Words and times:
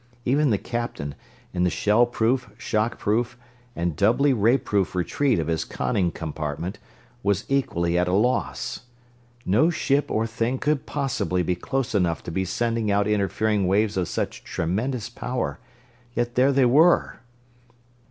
Even 0.25 0.49
the 0.49 0.57
captain, 0.57 1.13
in 1.53 1.63
the 1.63 1.69
shell 1.69 2.07
proof, 2.07 2.49
shock 2.57 2.97
proof, 2.97 3.37
and 3.75 3.95
doubly 3.95 4.33
ray 4.33 4.57
proof 4.57 4.95
retreat 4.95 5.37
of 5.37 5.45
his 5.45 5.63
conning 5.63 6.09
compartment, 6.09 6.79
was 7.21 7.45
equally 7.47 7.99
at 7.99 8.07
a 8.07 8.11
loss. 8.13 8.85
No 9.45 9.69
ship 9.69 10.09
or 10.09 10.25
thing 10.25 10.57
could 10.57 10.87
possibly 10.87 11.43
be 11.43 11.55
close 11.55 11.93
enough 11.93 12.23
to 12.23 12.31
be 12.31 12.45
sending 12.45 12.89
out 12.89 13.05
interfering 13.07 13.67
waves 13.67 13.95
of 13.95 14.07
such 14.07 14.43
tremendous 14.43 15.07
power 15.07 15.59
yet 16.15 16.33
there 16.33 16.51
they 16.51 16.65
were! 16.65 17.19